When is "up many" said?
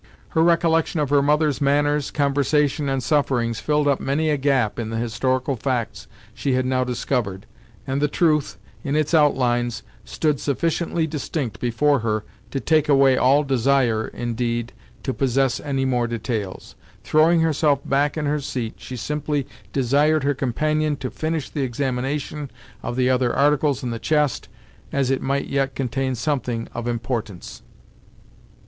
3.87-4.31